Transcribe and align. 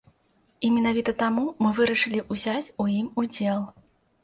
І 0.67 0.71
менавіта 0.77 1.13
таму 1.19 1.43
мы 1.65 1.75
вырашылі 1.81 2.23
ўзяць 2.33 2.73
у 2.87 2.89
ім 2.99 3.07
удзел. 3.25 3.65